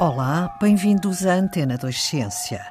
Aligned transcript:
Olá, 0.00 0.56
bem-vindos 0.60 1.26
à 1.26 1.34
Antena 1.34 1.76
2 1.76 2.00
Ciência. 2.00 2.64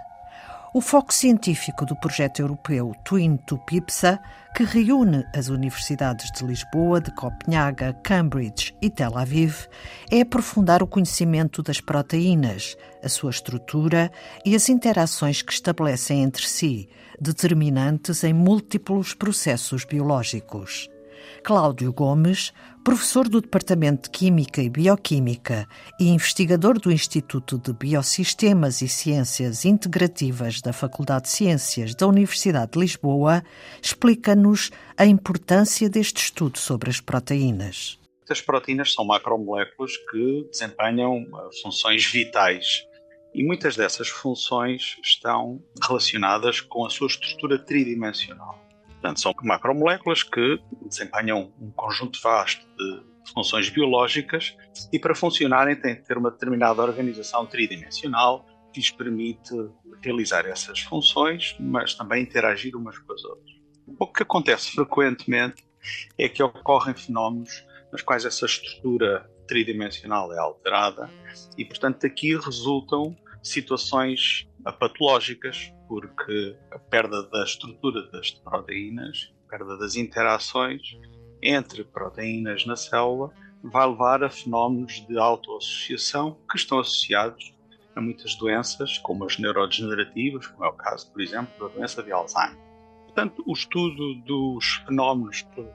O 0.74 0.80
foco 0.80 1.14
científico 1.14 1.86
do 1.86 1.94
projeto 1.94 2.40
europeu 2.40 2.96
Twin 3.04 3.36
to 3.36 3.58
Pipsa, 3.58 4.18
que 4.56 4.64
reúne 4.64 5.26
as 5.36 5.50
universidades 5.50 6.32
de 6.32 6.46
Lisboa, 6.46 7.02
de 7.02 7.14
Copenhaga, 7.14 7.92
Cambridge 8.02 8.74
e 8.82 8.90
Tel 8.90 9.18
Aviv, 9.18 9.68
é 10.10 10.22
aprofundar 10.22 10.82
o 10.82 10.88
conhecimento 10.88 11.62
das 11.62 11.82
proteínas, 11.82 12.78
a 13.04 13.10
sua 13.10 13.32
estrutura 13.32 14.10
e 14.46 14.56
as 14.56 14.70
interações 14.70 15.42
que 15.42 15.52
estabelecem 15.52 16.24
entre 16.24 16.48
si, 16.48 16.88
determinantes 17.20 18.24
em 18.24 18.32
múltiplos 18.32 19.14
processos 19.14 19.84
biológicos. 19.84 20.90
Cláudio 21.44 21.94
Gomes, 21.94 22.54
professor 22.84 23.28
do 23.28 23.42
Departamento 23.42 24.04
de 24.04 24.18
Química 24.18 24.62
e 24.62 24.70
Bioquímica 24.70 25.68
e 26.00 26.08
investigador 26.08 26.80
do 26.80 26.92
Instituto 26.92 27.58
de 27.58 27.74
Biosistemas 27.74 28.82
e 28.82 28.88
Ciências 28.88 29.66
Integrativas 29.66 30.62
da 30.62 30.72
Faculdade 30.72 31.24
de 31.24 31.30
Ciências 31.32 31.94
da 31.96 32.08
Universidade 32.08 32.72
de 32.72 32.80
Lisboa, 32.80 33.44
explica-nos 33.82 34.72
a 34.98 35.06
importância 35.06 35.90
deste 35.90 36.18
estudo 36.24 36.58
sobre 36.58 36.90
as 36.90 37.02
proteínas. 37.02 38.00
As 38.30 38.42
proteínas 38.42 38.94
são 38.94 39.06
macromoléculas 39.06 39.96
que 40.10 40.48
desempenham 40.52 41.18
eh, 41.18 41.50
funções 41.62 42.06
vitais 42.06 42.84
e 43.34 43.44
muitas 43.44 43.76
dessas 43.76 44.10
funções 44.10 44.98
estão 45.04 45.62
relacionadas 45.82 46.60
com 46.60 46.86
a 46.86 46.90
sua 46.90 47.08
estrutura 47.08 47.60
tridimensional. 47.60 48.67
Portanto, 49.08 49.22
são 49.22 49.34
macromoléculas 49.44 50.22
que 50.22 50.60
desempenham 50.82 51.54
um 51.62 51.72
conjunto 51.72 52.20
vasto 52.22 52.66
de 52.78 53.04
funções 53.34 53.70
biológicas 53.70 54.58
e 54.92 55.00
para 55.00 55.16
funcionarem 55.16 55.78
têm 55.78 55.96
que 55.96 56.02
ter 56.02 56.18
uma 56.18 56.30
determinada 56.30 56.82
organização 56.82 57.46
tridimensional 57.46 58.46
que 58.74 58.82
lhes 58.82 58.92
permite 58.92 59.54
realizar 60.04 60.46
essas 60.46 60.82
funções, 60.82 61.56
mas 61.58 61.94
também 61.94 62.24
interagir 62.24 62.76
umas 62.76 62.98
com 63.00 63.14
as 63.14 63.24
outras. 63.24 63.56
O 63.98 64.08
que 64.08 64.24
acontece 64.24 64.72
frequentemente 64.72 65.64
é 66.18 66.28
que 66.28 66.44
ocorrem 66.44 66.94
fenómenos 66.94 67.66
nos 67.94 68.02
quais 68.02 68.26
essa 68.26 68.46
estrutura 68.46 69.30
tridimensional 69.48 70.34
é 70.34 70.38
alterada 70.38 71.10
e, 71.58 71.64
portanto, 71.64 72.02
daqui 72.02 72.36
resultam 72.36 73.16
situações 73.42 74.50
patológicas, 74.72 75.74
porque 75.88 76.58
a 76.72 76.80
perda 76.80 77.24
da 77.24 77.44
estrutura 77.44 78.10
das 78.12 78.32
proteínas, 78.32 79.34
a 79.46 79.50
perda 79.50 79.78
das 79.78 79.96
interações 79.96 80.98
entre 81.42 81.84
proteínas 81.84 82.66
na 82.66 82.76
célula, 82.76 83.32
vai 83.64 83.88
levar 83.88 84.24
a 84.24 84.30
fenómenos 84.30 85.06
de 85.08 85.18
autoassociação 85.18 86.38
que 86.50 86.58
estão 86.58 86.80
associados 86.80 87.54
a 87.96 88.02
muitas 88.02 88.36
doenças, 88.36 88.98
como 89.00 89.26
as 89.26 89.40
neurodegenerativas, 89.40 90.48
como 90.48 90.66
é 90.66 90.70
o 90.70 90.74
caso, 90.74 91.12
por 91.12 91.22
exemplo, 91.22 91.52
da 91.60 91.74
doença 91.74 92.04
de 92.04 92.12
Alzheimer. 92.12 92.58
Portanto, 93.06 93.44
o 93.48 93.54
estudo 93.54 94.16
dos 94.26 94.84
fenómenos 94.86 95.42
que 95.42 95.66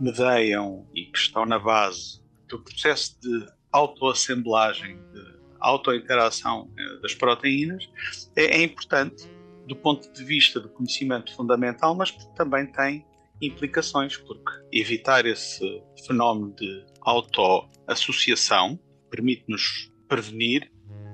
medeiam 0.00 0.86
e 0.92 1.04
que 1.04 1.18
estão 1.18 1.46
na 1.46 1.58
base 1.58 2.20
do 2.48 2.58
processo 2.58 3.20
de 3.20 3.46
autoassemblagem 3.70 4.96
de 5.12 5.37
autointeração 5.60 6.70
eh, 6.78 7.00
das 7.02 7.14
proteínas 7.14 7.88
é, 8.36 8.58
é 8.58 8.62
importante 8.62 9.28
do 9.66 9.76
ponto 9.76 10.10
de 10.12 10.24
vista 10.24 10.58
do 10.58 10.68
conhecimento 10.70 11.34
fundamental, 11.34 11.94
mas 11.94 12.10
também 12.34 12.66
tem 12.66 13.06
implicações, 13.40 14.16
porque 14.16 14.50
evitar 14.72 15.26
esse 15.26 15.82
fenómeno 16.06 16.54
de 16.56 16.84
autoassociação 17.02 18.78
permite-nos 19.10 19.92
prevenir 20.08 20.70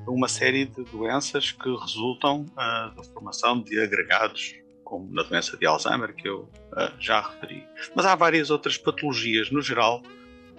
uma 0.06 0.28
série 0.28 0.66
de 0.66 0.84
doenças 0.84 1.50
que 1.50 1.68
resultam 1.76 2.42
uh, 2.52 2.94
da 2.94 3.02
formação 3.12 3.60
de 3.60 3.80
agregados, 3.80 4.54
como 4.84 5.12
na 5.12 5.22
doença 5.22 5.56
de 5.56 5.66
Alzheimer, 5.66 6.14
que 6.14 6.28
eu 6.28 6.42
uh, 6.42 7.00
já 7.00 7.20
referi. 7.20 7.66
Mas 7.94 8.06
há 8.06 8.14
várias 8.14 8.50
outras 8.50 8.76
patologias. 8.76 9.50
No 9.50 9.62
geral, 9.62 10.02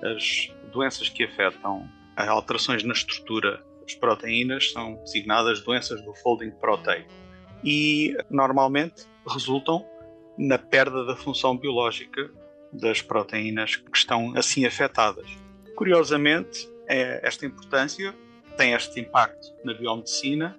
as 0.04 0.52
doenças 0.72 1.10
que 1.10 1.24
afetam 1.24 1.90
alterações 2.16 2.84
na 2.84 2.94
estrutura 2.94 3.64
as 3.86 3.94
proteínas 3.96 4.72
são 4.72 4.96
designadas 5.04 5.62
doenças 5.62 6.02
do 6.02 6.14
folding 6.16 6.52
proteico 6.52 7.10
e 7.64 8.16
normalmente 8.30 9.06
resultam 9.28 9.86
na 10.38 10.58
perda 10.58 11.06
da 11.06 11.16
função 11.16 11.58
biológica 11.58 12.30
das 12.72 13.02
proteínas 13.02 13.76
que 13.76 13.98
estão 13.98 14.34
assim 14.36 14.66
afetadas. 14.66 15.26
Curiosamente, 15.76 16.70
é, 16.88 17.20
esta 17.24 17.46
importância 17.46 18.14
tem 18.58 18.74
este 18.74 19.00
impacto 19.00 19.54
na 19.64 19.74
biomedicina, 19.74 20.58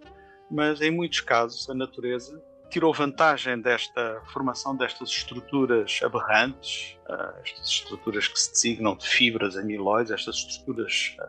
mas 0.50 0.80
em 0.80 0.90
muitos 0.90 1.20
casos 1.20 1.68
a 1.68 1.74
natureza 1.74 2.42
tirou 2.68 2.92
vantagem 2.92 3.60
desta 3.60 4.20
formação 4.32 4.76
destas 4.76 5.10
estruturas 5.10 6.00
aberrantes, 6.02 6.98
uh, 7.08 7.40
estas 7.44 7.68
estruturas 7.68 8.28
que 8.28 8.38
se 8.38 8.50
designam 8.52 8.96
de 8.96 9.06
fibras 9.06 9.56
amiloides, 9.56 10.10
estas 10.10 10.36
estruturas 10.36 11.16
uh, 11.20 11.28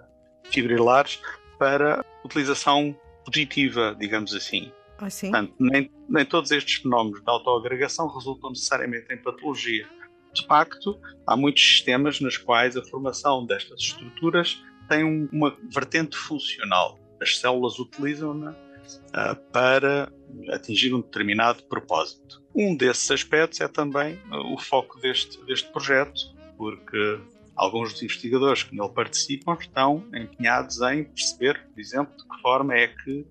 fibrilares, 0.51 1.21
para 1.57 2.05
utilização 2.23 2.95
positiva, 3.25 3.95
digamos 3.99 4.33
assim. 4.33 4.71
Ah, 4.97 5.09
sim? 5.09 5.31
Portanto, 5.31 5.53
nem, 5.59 5.91
nem 6.09 6.25
todos 6.25 6.51
estes 6.51 6.81
fenómenos 6.81 7.21
de 7.21 7.29
autoagregação 7.29 8.07
resultam 8.07 8.49
necessariamente 8.49 9.13
em 9.13 9.17
patologia. 9.17 9.87
De 10.33 10.45
facto, 10.45 10.99
há 11.25 11.35
muitos 11.35 11.63
sistemas 11.63 12.19
nos 12.19 12.37
quais 12.37 12.77
a 12.77 12.83
formação 12.83 13.45
destas 13.45 13.81
estruturas 13.81 14.61
tem 14.87 15.03
uma 15.31 15.55
vertente 15.73 16.17
funcional. 16.17 16.99
As 17.21 17.37
células 17.37 17.79
utilizam-na 17.79 18.51
uh, 18.51 19.35
para 19.51 20.11
atingir 20.51 20.93
um 20.93 21.01
determinado 21.01 21.63
propósito. 21.63 22.43
Um 22.55 22.75
desses 22.75 23.09
aspectos 23.11 23.59
é 23.61 23.67
também 23.67 24.15
uh, 24.31 24.53
o 24.53 24.57
foco 24.57 24.99
deste, 24.99 25.43
deste 25.45 25.71
projeto, 25.71 26.35
porque 26.57 27.19
alguns 27.57 27.91
dos 27.91 28.03
investigadores 28.03 28.63
que 28.63 28.75
nele 28.75 28.93
participam 28.93 29.57
estão 29.59 30.05
empenhados 30.13 30.79
em 30.81 31.03
perceber, 31.03 31.67
por 31.73 31.79
exemplo, 31.79 32.15
de 32.15 32.23
que 32.23 32.41
forma 32.41 32.75
é 32.75 32.87
que 32.87 33.25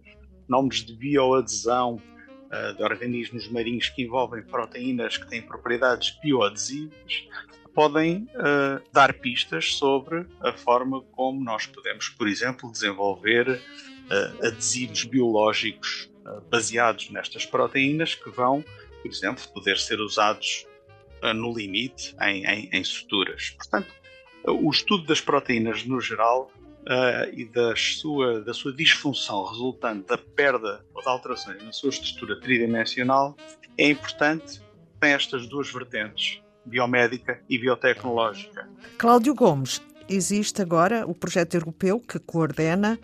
nomes 0.48 0.84
de 0.84 0.92
bioadesão 0.94 1.94
uh, 1.94 2.76
de 2.76 2.82
organismos 2.82 3.48
marinhos 3.48 3.88
que 3.88 4.02
envolvem 4.02 4.42
proteínas 4.42 5.16
que 5.16 5.28
têm 5.28 5.40
propriedades 5.40 6.18
bioadesivas 6.20 7.28
podem 7.72 8.28
uh, 8.34 8.82
dar 8.92 9.12
pistas 9.14 9.74
sobre 9.74 10.26
a 10.40 10.52
forma 10.52 11.02
como 11.12 11.42
nós 11.44 11.66
podemos, 11.66 12.08
por 12.08 12.26
exemplo, 12.26 12.70
desenvolver 12.72 13.48
uh, 13.48 14.46
adesivos 14.46 15.04
biológicos 15.04 16.10
baseados 16.50 17.08
nestas 17.10 17.46
proteínas 17.46 18.16
que 18.16 18.28
vão, 18.30 18.64
por 19.00 19.08
exemplo, 19.08 19.46
poder 19.54 19.78
ser 19.78 20.00
usados 20.00 20.66
no 21.36 21.56
limite 21.56 22.16
em, 22.20 22.44
em, 22.44 22.68
em 22.72 22.82
suturas. 22.82 23.50
Portanto, 23.50 23.86
o 24.46 24.70
estudo 24.70 25.04
das 25.06 25.20
proteínas 25.20 25.84
no 25.84 26.00
geral 26.00 26.50
uh, 26.86 27.32
e 27.32 27.44
das 27.44 27.96
sua, 27.96 28.40
da 28.40 28.54
sua 28.54 28.72
disfunção 28.72 29.44
resultante 29.44 30.08
da 30.08 30.18
perda 30.18 30.84
ou 30.94 31.02
de 31.02 31.08
alterações 31.08 31.62
na 31.62 31.72
sua 31.72 31.90
estrutura 31.90 32.40
tridimensional 32.40 33.36
é 33.76 33.90
importante, 33.90 34.60
tem 35.00 35.12
estas 35.12 35.46
duas 35.46 35.70
vertentes, 35.70 36.40
biomédica 36.64 37.42
e 37.48 37.58
biotecnológica. 37.58 38.68
Cláudio 38.96 39.34
Gomes, 39.34 39.82
existe 40.08 40.62
agora 40.62 41.06
o 41.06 41.14
projeto 41.14 41.54
europeu 41.54 42.00
que 42.00 42.18
coordena, 42.18 42.98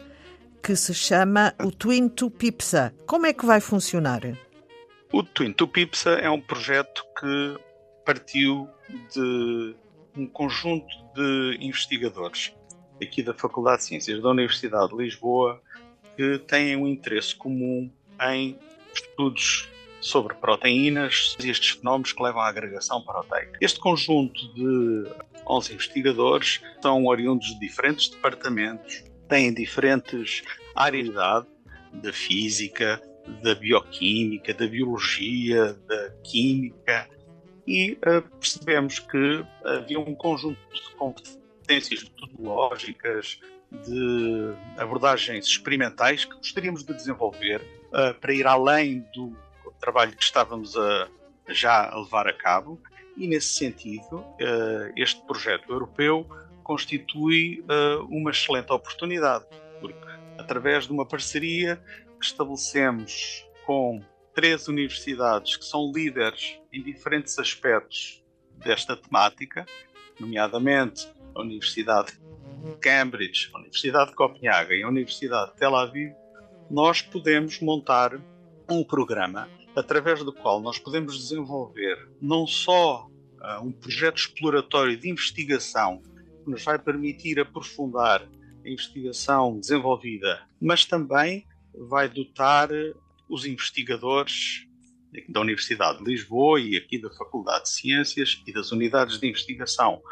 que 0.63 0.75
se 0.77 0.95
chama 0.95 1.53
o 1.61 1.71
Twin 1.71 2.09
to 2.09 2.31
PIPSA. 2.31 2.95
Como 3.07 3.27
é 3.27 3.33
que 3.33 3.45
vai 3.45 3.61
funcionar? 3.61 4.23
O 5.13 5.23
Twin 5.23 5.53
to 5.53 5.69
PIPSA 5.69 6.13
é 6.13 6.31
um 6.31 6.41
projeto 6.41 7.05
que 7.21 7.59
partiu 8.07 8.69
de 9.13 9.75
um 10.17 10.27
conjunto 10.27 11.02
de 11.15 11.59
investigadores 11.61 12.55
aqui 13.01 13.23
da 13.23 13.35
Faculdade 13.35 13.79
de 13.79 13.85
Ciências 13.85 14.23
da 14.23 14.31
Universidade 14.31 14.91
de 14.91 14.97
Lisboa 14.97 15.61
que 16.17 16.39
têm 16.39 16.77
um 16.77 16.87
interesse 16.87 17.35
comum 17.35 17.91
em 18.21 18.59
estudos 18.95 19.69
sobre 20.01 20.35
proteínas 20.35 21.37
e 21.43 21.49
estes 21.49 21.71
fenómenos 21.71 22.13
que 22.13 22.23
levam 22.23 22.43
à 22.43 22.49
agregação 22.49 23.01
proteica. 23.03 23.57
Este 23.61 23.79
conjunto 23.79 24.53
de 24.55 25.07
11 25.47 25.75
investigadores 25.75 26.61
são 26.83 27.07
oriundos 27.07 27.47
de 27.49 27.61
diferentes 27.61 28.09
departamentos, 28.09 29.05
têm 29.29 29.55
diferentes 29.55 30.43
áreas 30.75 31.05
de 31.05 31.11
idade, 31.11 31.47
da 31.95 32.13
física, 32.13 33.01
da 33.43 33.55
bioquímica, 33.55 34.53
da 34.53 34.67
biologia, 34.67 35.75
da 35.87 36.11
química, 36.25 37.09
e 37.67 37.93
uh, 37.93 38.23
percebemos 38.39 38.99
que 38.99 39.45
havia 39.65 39.99
um 40.01 40.15
conjunto 40.15 40.59
de 40.73 40.95
competências 40.97 42.05
metodológicas, 42.05 43.41
de 43.71 44.53
abordagens 44.77 45.47
experimentais 45.47 46.27
que 46.27 46.35
gostaríamos 46.37 46.85
de 46.85 46.93
desenvolver 46.93 47.63
uh, 47.89 48.13
para 48.21 48.35
ir 48.35 48.47
além 48.47 49.01
do 49.15 49.35
trabalho 49.81 50.15
que 50.15 50.23
estávamos 50.23 50.77
a, 50.77 51.09
já 51.49 51.89
a 51.89 51.99
levar 51.99 52.27
a 52.27 52.33
cabo. 52.33 52.81
E, 53.17 53.27
nesse 53.27 53.55
sentido, 53.55 54.19
uh, 54.19 54.93
este 54.97 55.21
projeto 55.23 55.71
europeu 55.71 56.27
constitui 56.63 57.65
uma 58.09 58.31
excelente 58.31 58.73
oportunidade, 58.73 59.45
porque 59.81 59.99
através 60.39 60.87
de 60.87 60.93
uma 60.93 61.05
parceria 61.05 61.83
que 62.21 62.25
estabelecemos 62.25 63.45
com 63.67 64.01
três 64.35 64.69
universidades 64.69 65.57
que 65.57 65.65
são 65.65 65.91
líderes 65.93 66.59
em 66.73 66.83
diferentes 66.83 67.39
aspectos 67.39 68.23
desta 68.57 68.97
temática, 68.97 69.67
nomeadamente 70.19 71.09
a 71.35 71.41
Universidade 71.41 72.13
de 72.13 72.77
Cambridge, 72.79 73.51
a 73.53 73.59
Universidade 73.59 74.11
de 74.11 74.17
Copenhaga 74.17 74.75
e 74.75 74.83
a 74.83 74.89
Universidade 74.89 75.53
de 75.53 75.59
Tel 75.59 75.75
Aviv, 75.75 76.13
nós 76.71 77.03
podemos 77.03 77.61
montar 77.61 78.19
um 78.71 78.83
programa 78.85 79.49
através 79.75 80.23
do 80.25 80.33
qual 80.33 80.61
nós 80.61 80.79
podemos 80.79 81.19
desenvolver 81.19 82.09
não 82.21 82.47
só 82.47 83.09
uh, 83.41 83.63
um 83.63 83.73
projeto 83.73 84.19
exploratório 84.19 84.97
de 84.97 85.11
investigação 85.11 86.01
que 86.45 86.51
nos 86.51 86.63
vai 86.63 86.79
permitir 86.79 87.41
aprofundar 87.41 88.27
a 88.65 88.69
investigação 88.69 89.59
desenvolvida, 89.59 90.43
mas 90.61 90.85
também 90.85 91.47
vai 91.75 92.09
dotar 92.09 92.69
os 93.29 93.47
investigadores 93.47 94.67
da 95.29 95.41
Universidade 95.41 95.99
de 95.99 96.05
Lisboa 96.05 96.61
e 96.61 96.77
aqui 96.77 96.99
da 97.01 97.11
Faculdade 97.11 97.65
de 97.65 97.71
Ciências 97.71 98.43
e 98.47 98.53
das 98.53 98.73
unidades 98.73 99.19
de 99.19 99.29
investigação 99.29 100.03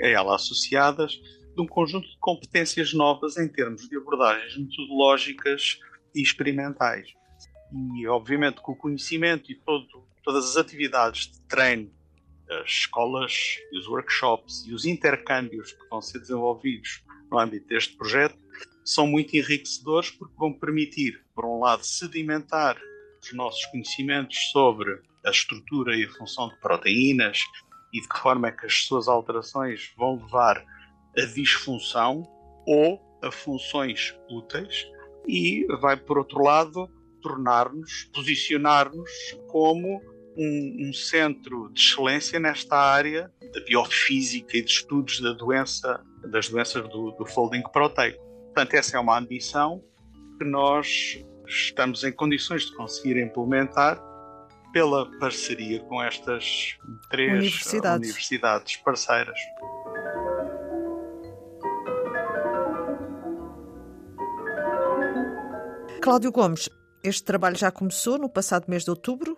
a 0.00 0.06
ela 0.06 0.34
associadas 0.36 1.12
de 1.12 1.62
um 1.62 1.66
conjunto 1.66 2.06
de 2.06 2.18
competências 2.18 2.92
novas 2.92 3.36
em 3.38 3.48
termos 3.48 3.88
de 3.88 3.96
abordagens 3.96 4.56
metodológicas 4.56 5.78
e 6.14 6.22
experimentais. 6.22 7.08
E, 7.96 8.06
obviamente, 8.06 8.62
que 8.62 8.70
o 8.70 8.76
conhecimento 8.76 9.50
e 9.50 9.54
todo, 9.54 10.06
todas 10.22 10.50
as 10.50 10.56
atividades 10.56 11.28
de 11.28 11.40
treino, 11.42 11.90
as 12.48 12.70
escolas, 12.70 13.56
os 13.72 13.88
workshops 13.88 14.64
e 14.66 14.74
os 14.74 14.84
intercâmbios 14.84 15.72
que 15.72 15.88
vão 15.88 16.00
ser 16.00 16.20
desenvolvidos 16.20 17.02
no 17.30 17.38
âmbito 17.38 17.66
deste 17.66 17.96
projeto 17.96 18.38
são 18.86 19.06
muito 19.06 19.36
enriquecedores 19.36 20.10
porque 20.10 20.34
vão 20.38 20.52
permitir, 20.52 21.20
por 21.34 21.44
um 21.44 21.58
lado, 21.58 21.84
sedimentar 21.84 22.80
os 23.20 23.32
nossos 23.32 23.66
conhecimentos 23.66 24.38
sobre 24.52 25.00
a 25.24 25.30
estrutura 25.30 25.96
e 25.96 26.04
a 26.04 26.12
função 26.12 26.48
de 26.48 26.56
proteínas 26.60 27.40
e 27.92 28.00
de 28.00 28.08
que 28.08 28.18
forma 28.18 28.46
é 28.46 28.52
que 28.52 28.64
as 28.64 28.84
suas 28.84 29.08
alterações 29.08 29.90
vão 29.98 30.16
levar 30.16 30.64
a 31.18 31.24
disfunção 31.34 32.22
ou 32.64 33.00
a 33.20 33.32
funções 33.32 34.14
úteis 34.30 34.86
e 35.26 35.66
vai, 35.80 35.96
por 35.96 36.18
outro 36.18 36.40
lado, 36.40 36.88
tornar-nos, 37.20 38.04
posicionar-nos 38.14 39.10
como 39.48 40.00
um, 40.36 40.88
um, 40.88 40.92
centro 40.92 41.72
de 41.72 41.80
excelência 41.80 42.38
nesta 42.38 42.76
área 42.76 43.32
da 43.52 43.60
biofísica 43.64 44.56
e 44.56 44.62
de 44.62 44.70
estudos 44.70 45.20
da 45.20 45.32
doença, 45.32 46.04
das 46.30 46.48
doenças 46.48 46.88
do, 46.88 47.10
do 47.12 47.26
folding 47.26 47.62
proteico. 47.62 48.24
Portanto, 48.56 48.72
essa 48.72 48.96
é 48.96 49.00
uma 49.00 49.18
ambição 49.18 49.84
que 50.38 50.44
nós 50.46 51.22
estamos 51.46 52.02
em 52.04 52.10
condições 52.10 52.64
de 52.64 52.74
conseguir 52.74 53.18
implementar 53.18 54.02
pela 54.72 55.10
parceria 55.18 55.78
com 55.80 56.02
estas 56.02 56.78
três 57.10 57.32
universidades, 57.32 58.08
universidades 58.08 58.76
parceiras. 58.78 59.38
Cláudio 66.00 66.32
Gomes, 66.32 66.70
este 67.04 67.24
trabalho 67.24 67.58
já 67.58 67.70
começou 67.70 68.16
no 68.16 68.30
passado 68.30 68.64
mês 68.68 68.84
de 68.84 68.88
outubro? 68.88 69.36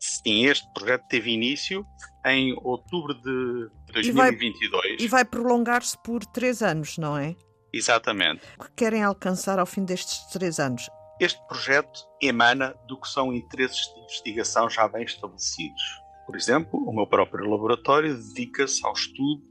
Sim, 0.00 0.46
este 0.46 0.66
projeto 0.72 1.04
teve 1.10 1.32
início 1.32 1.84
em 2.24 2.54
outubro 2.62 3.12
de 3.12 3.68
2022. 3.92 4.02
E 4.02 4.96
vai, 4.96 4.96
e 5.00 5.06
vai 5.06 5.24
prolongar-se 5.26 6.02
por 6.02 6.24
três 6.24 6.62
anos, 6.62 6.96
não 6.96 7.14
é? 7.18 7.36
Exatamente. 7.76 8.42
O 8.58 8.64
que 8.64 8.72
querem 8.76 9.02
alcançar 9.02 9.58
ao 9.58 9.66
fim 9.66 9.84
destes 9.84 10.30
três 10.32 10.58
anos? 10.58 10.88
Este 11.20 11.40
projeto 11.46 12.00
emana 12.20 12.74
do 12.86 13.00
que 13.00 13.08
são 13.08 13.32
interesses 13.32 13.86
de 13.94 14.00
investigação 14.00 14.68
já 14.68 14.88
bem 14.88 15.04
estabelecidos. 15.04 15.82
Por 16.26 16.36
exemplo, 16.36 16.80
o 16.86 16.92
meu 16.92 17.06
próprio 17.06 17.48
laboratório 17.48 18.16
dedica-se 18.16 18.84
ao 18.84 18.92
estudo 18.92 19.42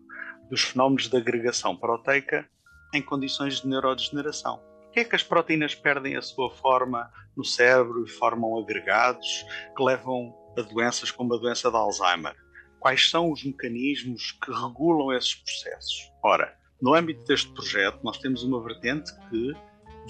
dos 0.50 0.62
fenómenos 0.62 1.08
de 1.08 1.16
agregação 1.16 1.76
proteica 1.76 2.48
em 2.94 3.02
condições 3.02 3.62
de 3.62 3.68
neurodegeneração 3.68 4.60
que 4.94 5.00
é 5.00 5.04
que 5.04 5.16
as 5.16 5.24
proteínas 5.24 5.74
perdem 5.74 6.16
a 6.16 6.22
sua 6.22 6.52
forma 6.52 7.12
no 7.36 7.44
cérebro 7.44 8.06
e 8.06 8.10
formam 8.10 8.60
agregados 8.60 9.44
que 9.76 9.84
levam 9.84 10.32
a 10.56 10.62
doenças 10.62 11.10
como 11.10 11.34
a 11.34 11.38
doença 11.38 11.72
de 11.72 11.76
Alzheimer? 11.76 12.36
Quais 12.80 13.10
são 13.10 13.32
os 13.32 13.44
mecanismos 13.44 14.34
que 14.34 14.52
regulam 14.52 15.12
esses 15.12 15.34
processos? 15.34 16.12
Ora, 16.24 16.56
no 16.82 16.94
âmbito 16.94 17.24
deste 17.26 17.52
projeto, 17.52 18.00
nós 18.04 18.18
temos 18.18 18.44
uma 18.44 18.62
vertente 18.62 19.12
que 19.30 19.54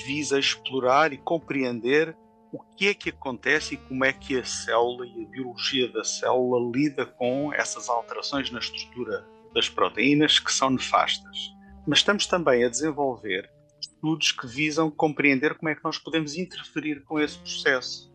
visa 0.05 0.39
explorar 0.39 1.13
e 1.13 1.17
compreender 1.17 2.15
o 2.51 2.59
que 2.75 2.87
é 2.87 2.93
que 2.93 3.09
acontece 3.09 3.73
e 3.73 3.77
como 3.77 4.05
é 4.05 4.13
que 4.13 4.37
a 4.37 4.45
célula 4.45 5.05
e 5.07 5.25
a 5.25 5.27
biologia 5.27 5.91
da 5.91 6.03
célula 6.03 6.71
lida 6.75 7.05
com 7.05 7.51
essas 7.53 7.89
alterações 7.89 8.51
na 8.51 8.59
estrutura 8.59 9.25
das 9.53 9.69
proteínas 9.69 10.39
que 10.39 10.51
são 10.51 10.69
nefastas. 10.69 11.51
Mas 11.87 11.99
estamos 11.99 12.27
também 12.27 12.63
a 12.63 12.69
desenvolver 12.69 13.49
estudos 13.81 14.31
que 14.31 14.47
visam 14.47 14.91
compreender 14.91 15.55
como 15.55 15.69
é 15.69 15.75
que 15.75 15.83
nós 15.83 15.97
podemos 15.97 16.35
interferir 16.35 17.03
com 17.03 17.19
esse 17.19 17.37
processo, 17.39 18.13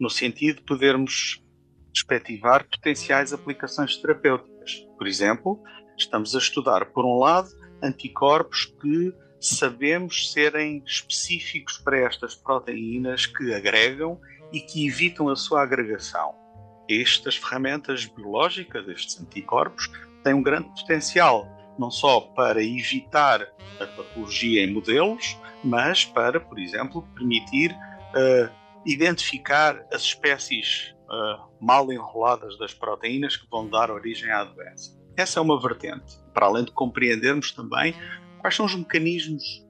no 0.00 0.08
sentido 0.08 0.56
de 0.56 0.62
podermos 0.62 1.42
perspectivar 1.92 2.68
potenciais 2.68 3.32
aplicações 3.32 3.96
terapêuticas. 3.96 4.86
Por 4.96 5.06
exemplo, 5.06 5.62
estamos 5.96 6.34
a 6.34 6.38
estudar, 6.38 6.86
por 6.86 7.04
um 7.04 7.18
lado, 7.18 7.48
anticorpos 7.84 8.64
que 8.80 9.14
sabemos 9.40 10.32
serem 10.32 10.82
específicos 10.86 11.78
para 11.78 11.98
estas 11.98 12.34
proteínas 12.34 13.26
que 13.26 13.52
agregam 13.52 14.18
e 14.50 14.60
que 14.60 14.86
evitam 14.86 15.28
a 15.28 15.36
sua 15.36 15.62
agregação. 15.62 16.34
Estas 16.88 17.36
ferramentas 17.36 18.06
biológicas, 18.06 18.88
estes 18.88 19.20
anticorpos, 19.20 19.90
têm 20.22 20.34
um 20.34 20.42
grande 20.42 20.68
potencial 20.68 21.46
não 21.78 21.90
só 21.90 22.20
para 22.20 22.62
evitar 22.62 23.42
a 23.80 23.86
patologia 23.86 24.62
em 24.62 24.72
modelos, 24.72 25.36
mas 25.62 26.04
para, 26.04 26.38
por 26.38 26.58
exemplo, 26.58 27.02
permitir 27.14 27.72
uh, 27.72 28.48
identificar 28.86 29.84
as 29.92 30.02
espécies 30.02 30.94
uh, 31.08 31.48
mal 31.60 31.90
enroladas 31.92 32.56
das 32.58 32.72
proteínas 32.72 33.36
que 33.36 33.48
vão 33.50 33.68
dar 33.68 33.90
origem 33.90 34.30
à 34.30 34.44
doença. 34.44 35.03
Essa 35.16 35.38
é 35.38 35.42
uma 35.42 35.60
vertente, 35.60 36.18
para 36.32 36.46
além 36.46 36.64
de 36.64 36.72
compreendermos 36.72 37.52
também 37.52 37.94
quais 38.40 38.56
são 38.56 38.66
os 38.66 38.74
mecanismos, 38.74 39.64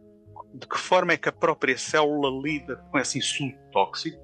de 0.54 0.66
que 0.66 0.78
forma 0.78 1.12
é 1.12 1.16
que 1.16 1.28
a 1.28 1.32
própria 1.32 1.76
célula 1.76 2.30
lida 2.42 2.76
com 2.90 2.98
esse 2.98 3.18
insulto 3.18 3.58
tóxico, 3.72 4.18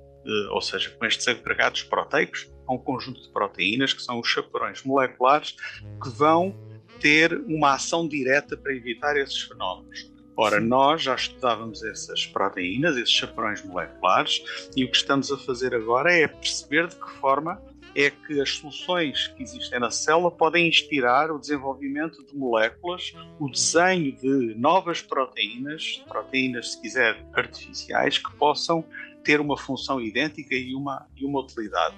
ou 0.50 0.60
seja, 0.60 0.90
com 0.90 1.04
estes 1.04 1.26
agregados 1.28 1.82
proteicos, 1.82 2.50
há 2.66 2.72
um 2.72 2.78
conjunto 2.78 3.20
de 3.20 3.32
proteínas 3.32 3.92
que 3.92 4.02
são 4.02 4.20
os 4.20 4.28
chaperões 4.28 4.82
moleculares 4.82 5.56
que 6.02 6.08
vão 6.08 6.54
ter 7.00 7.32
uma 7.46 7.74
ação 7.74 8.06
direta 8.06 8.56
para 8.56 8.74
evitar 8.74 9.16
esses 9.16 9.42
fenómenos. 9.42 10.10
Ora, 10.36 10.60
nós 10.60 11.02
já 11.02 11.14
estudávamos 11.14 11.82
essas 11.82 12.26
proteínas, 12.26 12.96
esses 12.96 13.12
chaperões 13.12 13.62
moleculares, 13.64 14.42
e 14.74 14.84
o 14.84 14.90
que 14.90 14.96
estamos 14.96 15.30
a 15.30 15.36
fazer 15.36 15.74
agora 15.74 16.12
é 16.12 16.26
perceber 16.26 16.86
de 16.86 16.96
que 16.96 17.10
forma 17.12 17.60
é 17.94 18.10
que 18.10 18.40
as 18.40 18.50
soluções 18.50 19.28
que 19.28 19.42
existem 19.42 19.80
na 19.80 19.90
célula 19.90 20.30
podem 20.30 20.68
inspirar 20.68 21.30
o 21.30 21.38
desenvolvimento 21.38 22.24
de 22.24 22.36
moléculas, 22.36 23.14
o 23.38 23.50
desenho 23.50 24.12
de 24.12 24.54
novas 24.54 25.02
proteínas, 25.02 26.02
proteínas, 26.08 26.72
se 26.72 26.80
quiser, 26.80 27.24
artificiais, 27.32 28.18
que 28.18 28.32
possam 28.36 28.84
ter 29.24 29.40
uma 29.40 29.56
função 29.56 30.00
idêntica 30.00 30.54
e 30.54 30.74
uma, 30.74 31.06
e 31.16 31.24
uma 31.24 31.40
utilidade. 31.40 31.96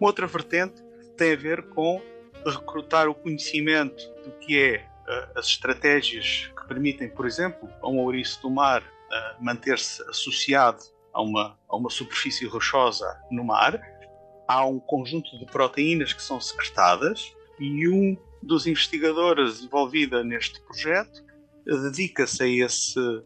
Uma 0.00 0.08
outra 0.08 0.26
vertente 0.26 0.82
tem 1.16 1.32
a 1.32 1.36
ver 1.36 1.62
com 1.68 2.00
recrutar 2.44 3.08
o 3.08 3.14
conhecimento 3.14 4.02
do 4.24 4.32
que 4.40 4.58
é 4.58 4.84
uh, 5.06 5.38
as 5.38 5.46
estratégias 5.46 6.50
que 6.56 6.66
permitem, 6.66 7.08
por 7.08 7.26
exemplo, 7.26 7.68
a 7.80 7.88
um 7.88 7.98
ouriço 7.98 8.40
do 8.42 8.50
mar 8.50 8.82
uh, 8.82 9.44
manter-se 9.44 10.02
associado 10.08 10.82
a 11.12 11.22
uma, 11.22 11.58
a 11.68 11.76
uma 11.76 11.90
superfície 11.90 12.46
rochosa 12.46 13.06
no 13.30 13.44
mar. 13.44 13.80
Há 14.46 14.66
um 14.66 14.78
conjunto 14.78 15.38
de 15.38 15.46
proteínas 15.46 16.12
que 16.12 16.22
são 16.22 16.40
secretadas 16.40 17.32
e 17.58 17.88
um 17.88 18.16
dos 18.42 18.66
investigadores 18.66 19.62
envolvido 19.62 20.22
neste 20.24 20.60
projeto 20.62 21.22
dedica-se 21.64 22.42
a 22.42 22.48
esse 22.48 22.98
uh, 22.98 23.24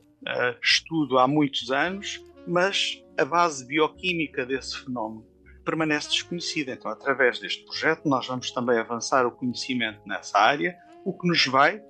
estudo 0.62 1.18
há 1.18 1.26
muitos 1.26 1.70
anos, 1.70 2.22
mas 2.46 3.02
a 3.18 3.24
base 3.24 3.66
bioquímica 3.66 4.44
desse 4.44 4.78
fenómeno 4.84 5.26
permanece 5.64 6.10
desconhecida. 6.10 6.72
Então, 6.72 6.90
através 6.90 7.38
deste 7.40 7.64
projeto, 7.64 8.08
nós 8.08 8.26
vamos 8.26 8.50
também 8.50 8.78
avançar 8.78 9.26
o 9.26 9.32
conhecimento 9.32 10.00
nessa 10.06 10.38
área, 10.38 10.76
o 11.04 11.16
que 11.16 11.26
nos 11.26 11.44
vai, 11.46 11.82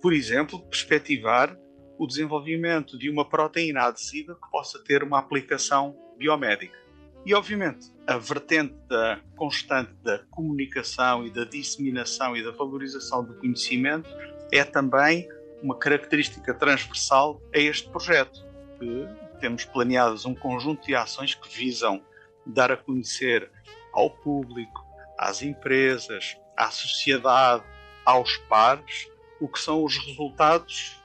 por 0.00 0.12
exemplo, 0.12 0.60
perspectivar 0.68 1.56
o 1.98 2.06
desenvolvimento 2.06 2.98
de 2.98 3.08
uma 3.08 3.28
proteína 3.28 3.84
adesiva 3.84 4.34
que 4.34 4.50
possa 4.50 4.82
ter 4.82 5.02
uma 5.02 5.18
aplicação 5.18 5.96
biomédica. 6.18 6.81
E, 7.24 7.34
obviamente, 7.34 7.92
a 8.06 8.18
vertente 8.18 8.74
da 8.88 9.20
constante 9.36 9.92
da 10.02 10.18
comunicação 10.30 11.24
e 11.24 11.30
da 11.30 11.44
disseminação 11.44 12.36
e 12.36 12.42
da 12.42 12.50
valorização 12.50 13.24
do 13.24 13.34
conhecimento 13.34 14.10
é 14.50 14.64
também 14.64 15.28
uma 15.62 15.78
característica 15.78 16.52
transversal 16.52 17.40
a 17.54 17.58
este 17.58 17.88
projeto, 17.88 18.44
que 18.78 19.06
temos 19.40 19.64
planeadas 19.64 20.24
um 20.24 20.34
conjunto 20.34 20.84
de 20.84 20.96
ações 20.96 21.34
que 21.34 21.48
visam 21.48 22.02
dar 22.44 22.72
a 22.72 22.76
conhecer 22.76 23.48
ao 23.92 24.10
público, 24.10 24.84
às 25.16 25.42
empresas, 25.42 26.36
à 26.56 26.70
sociedade, 26.70 27.62
aos 28.04 28.36
pares, 28.48 29.08
o 29.40 29.46
que 29.48 29.60
são 29.60 29.84
os 29.84 29.96
resultados 29.96 31.01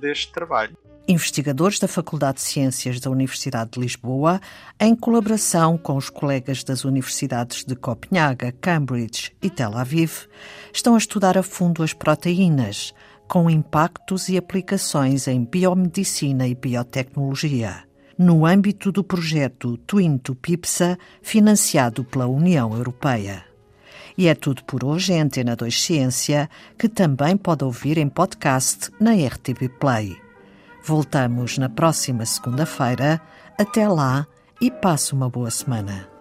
deste 0.00 0.32
trabalho. 0.32 0.76
Investigadores 1.06 1.78
da 1.78 1.86
Faculdade 1.86 2.38
de 2.38 2.44
Ciências 2.44 2.98
da 2.98 3.10
Universidade 3.10 3.72
de 3.72 3.80
Lisboa, 3.80 4.40
em 4.80 4.96
colaboração 4.96 5.76
com 5.76 5.96
os 5.96 6.08
colegas 6.08 6.64
das 6.64 6.84
universidades 6.84 7.62
de 7.62 7.76
Copenhaga, 7.76 8.52
Cambridge 8.52 9.32
e 9.42 9.50
Tel 9.50 9.76
Aviv, 9.76 10.26
estão 10.72 10.94
a 10.94 10.98
estudar 10.98 11.36
a 11.36 11.42
fundo 11.42 11.82
as 11.82 11.92
proteínas, 11.92 12.94
com 13.28 13.50
impactos 13.50 14.30
e 14.30 14.38
aplicações 14.38 15.28
em 15.28 15.44
biomedicina 15.44 16.48
e 16.48 16.54
biotecnologia, 16.54 17.84
no 18.16 18.46
âmbito 18.46 18.90
do 18.90 19.04
projeto 19.04 19.76
Twin 19.78 20.16
to 20.16 20.34
Pipsa, 20.34 20.98
financiado 21.20 22.02
pela 22.02 22.26
União 22.26 22.74
Europeia. 22.74 23.44
E 24.16 24.28
é 24.28 24.34
tudo 24.34 24.62
por 24.64 24.84
hoje 24.84 25.12
em 25.12 25.20
Antena 25.20 25.56
2 25.56 25.82
Ciência, 25.82 26.48
que 26.78 26.88
também 26.88 27.36
pode 27.36 27.64
ouvir 27.64 27.98
em 27.98 28.08
podcast 28.08 28.90
na 29.00 29.12
RTP 29.12 29.68
Play. 29.80 30.16
Voltamos 30.84 31.58
na 31.58 31.68
próxima 31.68 32.24
segunda-feira. 32.24 33.20
Até 33.58 33.88
lá 33.88 34.26
e 34.60 34.70
passe 34.70 35.12
uma 35.12 35.28
boa 35.28 35.50
semana. 35.50 36.13